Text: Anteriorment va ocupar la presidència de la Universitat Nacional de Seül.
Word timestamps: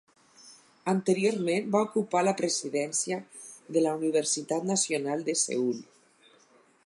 Anteriorment 0.93 1.67
va 1.75 1.81
ocupar 1.87 2.23
la 2.29 2.33
presidència 2.39 3.21
de 3.77 3.85
la 3.87 3.93
Universitat 4.01 4.67
Nacional 4.73 5.25
de 5.31 5.39
Seül. 5.45 5.81